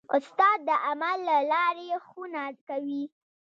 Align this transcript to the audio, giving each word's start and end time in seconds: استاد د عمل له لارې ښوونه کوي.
استاد 0.17 0.59
د 0.67 0.69
عمل 0.85 1.17
له 1.29 1.37
لارې 1.51 1.87
ښوونه 2.05 2.43
کوي. 2.67 3.03